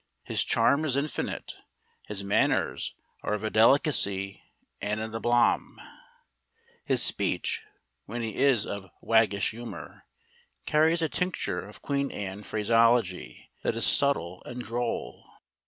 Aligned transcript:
His 0.23 0.43
charm 0.43 0.83
is 0.83 0.97
infinite; 0.97 1.53
his 2.07 2.23
manners 2.23 2.95
are 3.21 3.35
of 3.35 3.43
a 3.43 3.51
delicacy 3.51 4.41
and 4.81 4.99
an 4.99 5.13
aplomb. 5.13 5.79
His 6.83 7.03
speech, 7.03 7.61
when 8.05 8.23
he 8.23 8.35
is 8.35 8.65
of 8.65 8.89
waggish 9.03 9.51
humour, 9.51 10.05
carries 10.65 11.03
a 11.03 11.07
tincture 11.07 11.63
of 11.69 11.83
Queen 11.83 12.11
Anne 12.11 12.41
phraseology 12.41 13.51
that 13.61 13.75
is 13.75 13.85
subtle 13.85 14.41
and 14.47 14.63
droll. 14.63 15.23